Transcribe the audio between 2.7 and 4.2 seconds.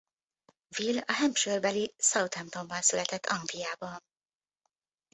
született Angliában.